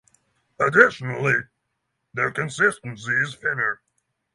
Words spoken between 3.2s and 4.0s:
thinner.